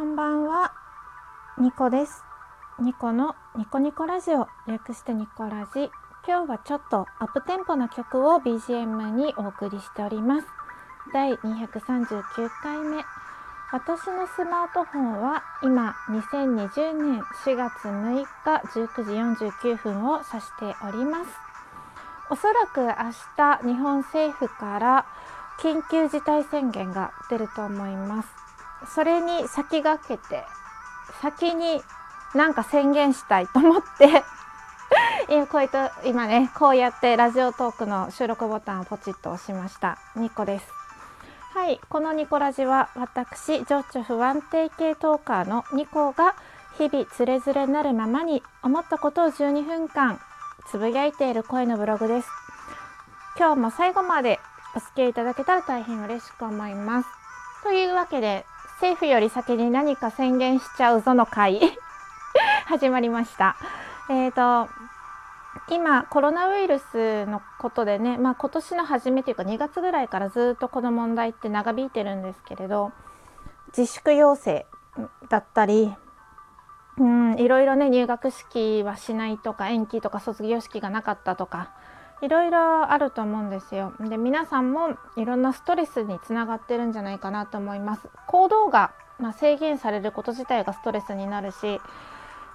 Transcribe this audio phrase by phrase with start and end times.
[0.00, 0.72] こんばんは、
[1.58, 2.24] ニコです。
[2.80, 5.90] ニコのニコニコラジオ、略してニコラジ。
[6.26, 10.46] 今日はちょっとアップテンポな曲を BGM にお送りしております。
[11.12, 13.04] 第239回目。
[13.72, 21.30] 私のスマートフォンは今2020年4月6日19時49分を指しております。
[22.30, 25.04] おそらく明日日本政府から
[25.60, 28.49] 緊急事態宣言が出ると思います。
[28.86, 30.44] それに先駆けて
[31.20, 31.82] 先に
[32.34, 34.24] なんか宣言したいと思って
[35.28, 39.98] 今こういった今ねこうやってラジオトークの収録ボタンをポチッと押しました。
[40.16, 40.66] ニコです。
[41.52, 46.36] はいこのニコラジは私情緒不安定系トーカーのニコが
[46.78, 50.20] 日々つれづれなるままに思ったことを12分間
[50.68, 52.28] つぶやいている声のブログです。
[53.36, 54.38] 今日も最後まで
[54.76, 57.08] お付き合いいただけたら大変嬉しく思います。
[57.62, 58.46] というわけで
[58.80, 61.60] 政府より先に何か宣言しちゃうぞの会
[62.64, 63.56] 始まりました。
[64.08, 64.72] えーと
[65.68, 72.92] 今コロナウイルスのことでね、まあ、今年の初めというか2月ぐらいからずっとこの問題って長引いてるんですけれど
[73.76, 74.64] 自粛要請
[75.28, 75.94] だったり
[76.96, 81.70] うんいろいろね入学式はしないとか延期とか卒業式がなかったとか
[82.22, 83.92] いろいろあると思うんですよ。
[84.00, 88.08] で皆さんもいろんなストレスにつながってるんじゃないかなと思います。
[88.26, 91.80] 行動が、まあ、制限されること自体がストレスになるし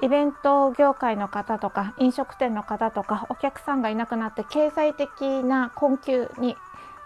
[0.00, 6.56] イベント業界の方とか飲食店の方とかお客さんがいなくなって経済的な困窮に、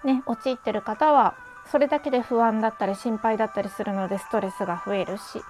[0.05, 1.35] ね、陥ってる方は
[1.71, 5.43] それだけで不安だったり心配だったりするのでストレスが増えるし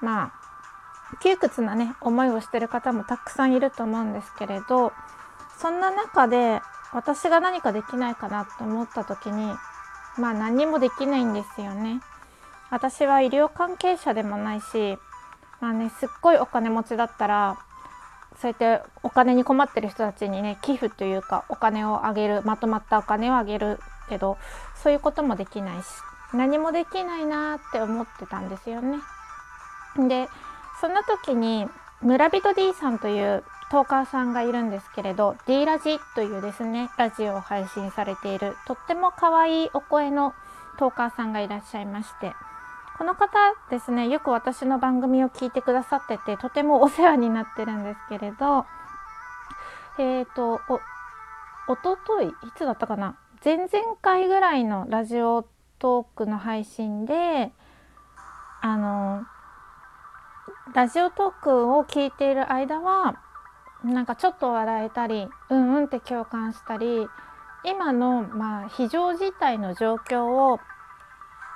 [0.00, 4.92] まあ窮屈なね思いをしてる方もたくさんいると思うんですけれど
[5.58, 6.60] そんな中で
[6.92, 9.52] 私が何かできないかなと思った時に
[10.18, 12.00] まあ何もできないんですよね。
[12.70, 14.98] 私は医療関係者でもないし
[15.60, 17.58] まあねすっごいお金持ちだったら
[18.40, 23.78] そうやってお金に困ってる人たちにね寄付というかお金をあげるまとまったお金をあげる
[24.08, 24.36] けど
[24.82, 25.86] そういうこともできないし
[26.34, 28.98] 何もできないなって思ってたんですよね。
[30.08, 30.28] で
[30.80, 31.66] そんな時に
[32.02, 40.34] 村人 D さんというトーカーさんがいるんですけれど D ラジというですねラジオを配信されているとっても可愛いお声の
[40.78, 42.32] トーカーさんがいらっしゃいまして
[42.96, 43.28] この方
[43.70, 48.64] ですねよく私の番組を聞いてくださっててとてもお世話になってるんですけれど
[49.98, 50.80] えっ、ー、とお
[51.68, 53.68] おとといいつだったかな前々
[54.00, 55.46] 回ぐらいのラジオ
[55.78, 57.52] トークの配信で
[58.62, 59.24] あの
[60.74, 63.20] ラジオトークを聞いている間は
[63.92, 67.06] なんかちょっと笑えたりうんうんって共感したり
[67.64, 70.60] 今のまあ非常事態の状況を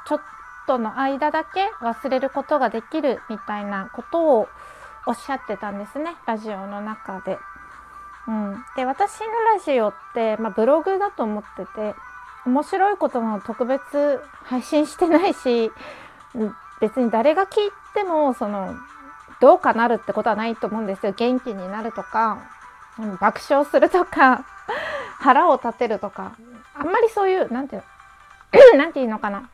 [0.06, 0.20] ちょっ
[0.66, 4.48] との間だけ忘れることができるみたいなことを
[5.06, 7.38] おっしゃってたんですねラジオの中で。
[8.28, 11.94] うん、で私のラジオって、まあ、ブログだと思ってて
[12.46, 15.72] 面白いことも特別配信してないし
[16.80, 18.76] 別に誰が聞いてもその
[19.40, 21.12] どうかなるってことはないと思うんですよ。
[21.12, 22.42] 元気になるとか、
[23.20, 24.44] 爆笑するとか
[25.20, 26.32] 腹を立てるとか
[26.74, 27.82] あんまりそういう何て
[28.52, 29.48] 言う何 て言うのかな。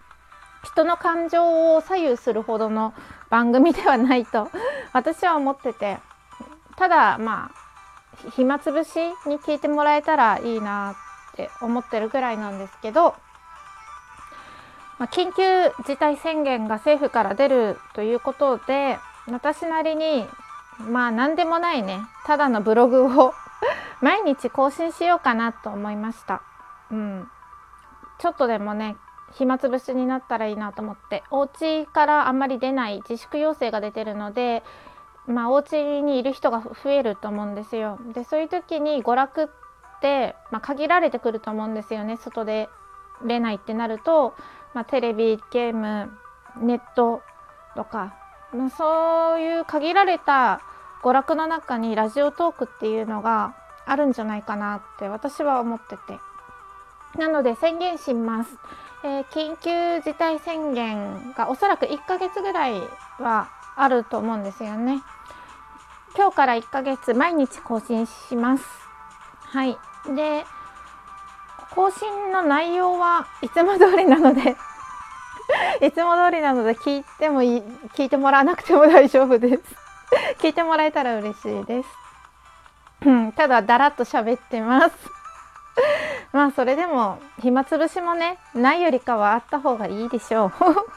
[0.64, 2.92] 人の感情を左右するほどの
[3.30, 4.50] 番組ではないと
[4.92, 5.98] 私は思ってて
[6.76, 7.52] ただま
[8.24, 10.96] あ暇つぶしに聞いてもらえたらいいな
[11.32, 13.14] って思ってるぐらいなんですけど、
[14.98, 20.26] まあ、緊急事態宣言が政府から出るということで私なりに
[20.78, 22.00] まあ何でもないね。
[22.26, 23.34] ただのブログを
[24.00, 26.42] 毎日更新しようかなと思いました。
[26.90, 27.30] うん。
[28.18, 28.96] ちょっとでもね
[29.32, 34.62] 暇つぶしになったらいいなと思ってお家からあんまり出ない自粛要請が出てるので
[35.26, 37.98] まあお家にいる人が増えると思うんですよ。
[38.12, 39.48] でそういう時に娯楽っ
[40.00, 42.16] て、まあ、限られてくると思うんですよね。
[42.16, 42.68] 外で
[43.24, 44.34] 出ないってなると、
[44.74, 46.10] まあ、テレビゲーム
[46.58, 47.22] ネット
[47.74, 48.14] とか
[48.52, 50.60] まあ、そういう限られた
[51.02, 53.54] 娯楽の中にラジオトークっていうのが
[53.86, 56.18] あるんじゃないかなって私は思ってて。
[57.16, 58.50] なので宣言します、
[59.02, 62.74] えー、緊急事態宣言がおそらく1ヶ月ぐらい
[63.18, 65.02] はあると思うんですよね。
[66.16, 68.64] 今日から1ヶ月毎日更新します。
[69.40, 69.78] はい。
[70.14, 70.44] で
[71.74, 74.56] 更新の内容はいつも通りなので
[75.80, 77.62] いつも通りなので聞いてもいい
[77.94, 79.62] 聞いてもらわなくても大丈夫です。
[80.40, 81.88] 聞いてもらえたら嬉しいです。
[83.36, 84.96] ただだらっと喋ってます。
[86.32, 90.52] まあそれでも暇つぶしもねないよりかはあった方がいいでしょう。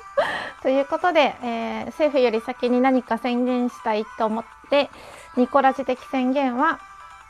[0.61, 4.89] ということで、えー、政府より先に何か宣言したいと思って
[5.35, 6.79] ニコラジ的宣言は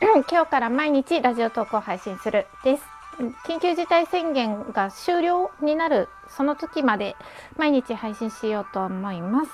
[0.30, 2.89] 今日から毎日ラジオ投稿配信するです。
[3.20, 7.16] 緊急事態宣言が終了になるその時まで
[7.56, 9.50] 毎日配信しようと思います。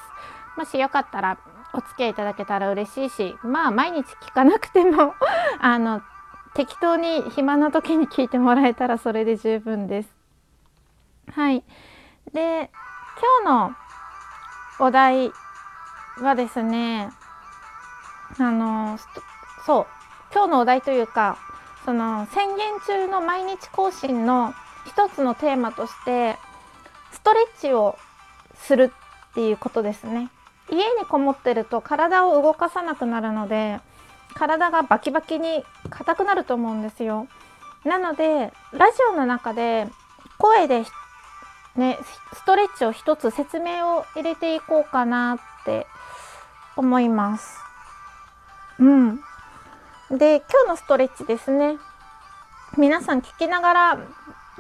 [0.57, 1.39] もしよかったら
[1.73, 5.15] お付き合いいただけたら嬉しいしまあ毎日聞かなくても
[5.61, 6.01] あの
[6.55, 10.15] 適当に暇な時に聞いてもらえたらそれで十分です。
[11.35, 11.65] はい。
[12.33, 12.71] で
[13.43, 13.77] 今日の
[14.79, 15.33] お題
[16.21, 17.11] はですね
[18.39, 18.99] あの
[19.67, 19.87] そう
[20.33, 21.39] 今日のお題というか
[21.87, 24.53] その宣言中の毎日更新の
[24.87, 26.37] 一つのテーマとして
[27.13, 27.97] ストレッチを
[28.57, 28.93] する
[29.31, 30.29] っていうことですね。
[30.69, 33.79] 家にこもってると体を動かさなくなるので
[34.35, 37.29] 体がバキバキに硬くなると思うんですよ。
[37.85, 39.87] なのでラジオの中で
[40.39, 40.85] 声で
[41.77, 41.99] ね
[42.35, 45.87] ストレッチを一つ説明を入れていこうかなって
[46.75, 47.61] 思います。
[48.81, 49.21] うん。
[50.11, 51.79] で今日のストレッチですね
[52.79, 53.99] 皆さん聞きながら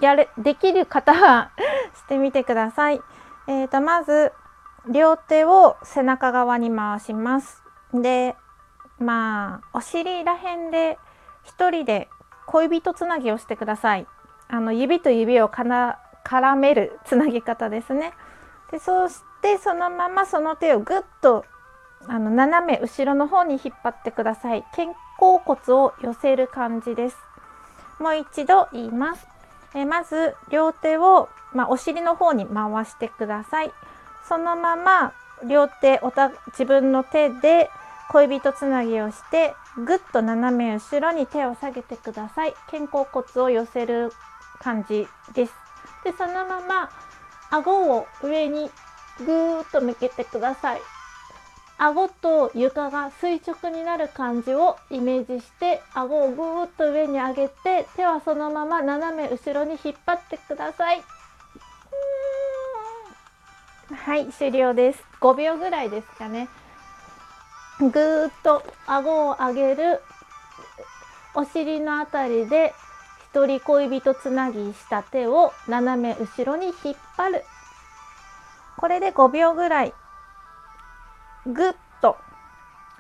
[0.00, 1.52] やれできる方は
[1.94, 3.00] してみてください。
[3.48, 4.32] えーと、まず
[4.88, 7.62] 両手を背中側に回します。
[7.94, 8.36] で
[8.98, 10.98] まあお尻らへんで
[11.44, 12.08] 1人で
[12.46, 14.06] 恋人つなぎをしてください。
[14.48, 18.12] あの指と指を絡めるつなぎ方ですね。
[18.70, 21.44] でそしてそのままその手をぐっと
[22.08, 24.64] あの斜め後ろの方に引っ張ってください。
[24.74, 27.16] 肩甲骨を寄せる感じです。
[27.98, 29.26] もう一度言います。
[29.74, 33.72] えまず両手を、まあ、お尻の方に回してください。
[34.28, 35.12] そのまま
[35.48, 37.70] 両手おた自分の手で
[38.10, 39.54] 恋人つなぎをして
[39.84, 42.54] ぐっと斜め後ろに手を下げてください。
[42.70, 44.12] 肩甲骨を寄せる
[44.60, 45.52] 感じです。
[46.04, 46.90] でそのまま
[47.50, 48.70] 顎を上に
[49.18, 50.80] ぐーっと向けてください。
[51.78, 61.02] 顎と床が垂直になる感じをイメージして顎をぐーっと上に上げて手はそのまま斜め後ろに引っ張ってください。
[63.88, 65.04] はい終了です。
[65.20, 66.48] 5秒ぐらいですかね。
[67.78, 70.00] ぐーっと顎を上げる
[71.34, 72.72] お尻のあたりで
[73.30, 77.44] 一人恋人つなぎした手を斜め後ろに引っ張る。
[78.78, 79.92] これで5秒ぐらい。
[81.46, 81.72] ぐっ
[82.02, 82.16] と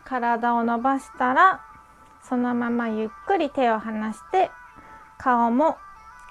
[0.04, 1.60] 体を伸ばしたら
[2.22, 4.50] そのままゆっくり手を離して
[5.18, 5.76] 顔も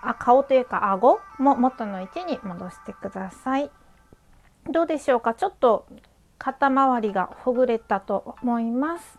[0.02, 3.72] あ顔というか顎も元の位置に戻してください。
[4.70, 5.34] どうでしょうか？
[5.34, 5.88] ちょっと
[6.38, 9.18] 肩周りがほぐれたと思います。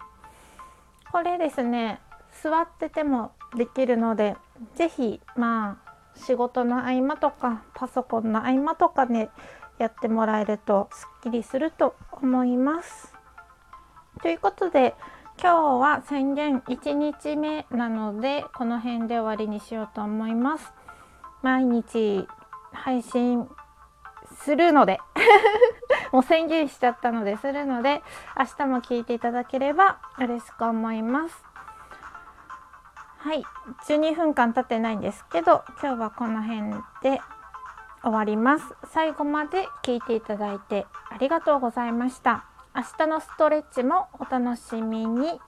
[1.12, 2.00] これですね
[2.42, 4.36] 座っててもできるので
[4.74, 9.28] 是非まあ仕事の合間とかパソコンの合間とかね
[9.78, 13.12] やってもらえるとすっきりすると思います。
[14.22, 14.94] ということで
[15.40, 20.72] 今日は宣言1日目なのでこの辺で終わりにしようと思います。
[21.42, 22.26] 毎日
[22.72, 23.48] 配信
[24.42, 24.98] するので
[26.12, 28.02] もう宣言しちゃったのでするので
[28.38, 31.44] 明日も聞いていただければ嬉しく思います。
[33.18, 33.44] はい
[33.88, 36.70] 12分間経ってないんですけど今日はこの辺
[37.02, 37.20] で
[38.02, 38.64] 終わります。
[38.92, 42.44] 最後まで聞いていただいてありがとうございました。
[42.74, 45.40] 明日のストレッチもお楽しみに。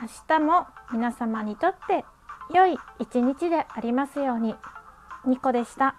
[0.00, 2.04] 明日も皆様にとって
[2.52, 4.54] 良い一日でありますように。
[5.26, 5.94] ニコでした。